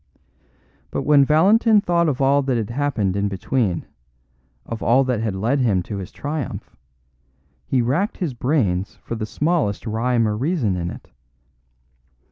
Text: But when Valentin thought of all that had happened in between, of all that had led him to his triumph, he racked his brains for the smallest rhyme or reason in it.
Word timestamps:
But 0.89 1.03
when 1.03 1.23
Valentin 1.23 1.79
thought 1.79 2.09
of 2.09 2.19
all 2.19 2.41
that 2.41 2.57
had 2.57 2.71
happened 2.71 3.15
in 3.15 3.27
between, 3.27 3.85
of 4.65 4.81
all 4.81 5.03
that 5.03 5.19
had 5.21 5.35
led 5.35 5.59
him 5.59 5.83
to 5.83 5.97
his 5.97 6.11
triumph, 6.11 6.75
he 7.67 7.83
racked 7.83 8.17
his 8.17 8.33
brains 8.33 8.95
for 9.03 9.13
the 9.13 9.27
smallest 9.27 9.85
rhyme 9.85 10.27
or 10.27 10.35
reason 10.35 10.75
in 10.75 10.89
it. 10.89 11.11